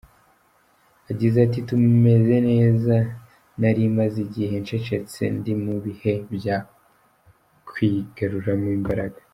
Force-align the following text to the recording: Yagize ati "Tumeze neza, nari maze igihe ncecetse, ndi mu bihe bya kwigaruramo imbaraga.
Yagize 1.07 1.37
ati 1.45 1.59
"Tumeze 1.67 2.35
neza, 2.49 2.95
nari 3.61 3.83
maze 3.97 4.17
igihe 4.27 4.53
ncecetse, 4.63 5.21
ndi 5.37 5.53
mu 5.63 5.75
bihe 5.85 6.13
bya 6.35 6.57
kwigaruramo 7.69 8.69
imbaraga. 8.79 9.19